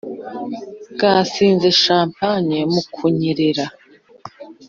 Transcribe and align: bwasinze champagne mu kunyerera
bwasinze 0.93 1.69
champagne 1.83 2.57
mu 2.73 2.81
kunyerera 2.93 3.65